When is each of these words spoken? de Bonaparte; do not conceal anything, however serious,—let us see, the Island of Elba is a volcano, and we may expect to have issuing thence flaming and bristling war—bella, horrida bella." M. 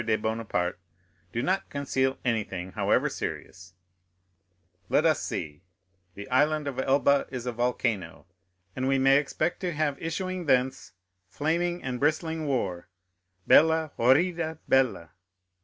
de 0.03 0.15
Bonaparte; 0.15 0.79
do 1.31 1.43
not 1.43 1.69
conceal 1.69 2.17
anything, 2.25 2.71
however 2.71 3.07
serious,—let 3.07 5.05
us 5.05 5.21
see, 5.21 5.61
the 6.15 6.27
Island 6.31 6.67
of 6.67 6.79
Elba 6.79 7.27
is 7.29 7.45
a 7.45 7.51
volcano, 7.51 8.25
and 8.75 8.87
we 8.87 8.97
may 8.97 9.19
expect 9.19 9.59
to 9.59 9.73
have 9.73 10.01
issuing 10.01 10.47
thence 10.47 10.93
flaming 11.27 11.83
and 11.83 11.99
bristling 11.99 12.47
war—bella, 12.47 13.91
horrida 13.95 14.57
bella." 14.67 15.01
M. 15.03 15.09